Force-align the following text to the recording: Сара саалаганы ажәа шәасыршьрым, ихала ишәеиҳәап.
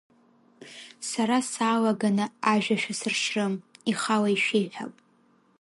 Сара 1.09 1.37
саалаганы 1.51 2.25
ажәа 2.51 2.75
шәасыршьрым, 2.81 3.53
ихала 3.91 4.29
ишәеиҳәап. 4.35 4.93